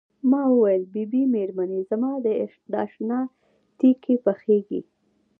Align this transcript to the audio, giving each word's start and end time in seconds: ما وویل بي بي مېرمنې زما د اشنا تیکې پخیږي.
ما 0.29 0.41
وویل 0.53 0.83
بي 0.93 1.03
بي 1.11 1.21
مېرمنې 1.33 1.79
زما 1.89 2.11
د 2.25 2.27
اشنا 2.83 3.19
تیکې 3.79 4.15
پخیږي. 4.25 4.81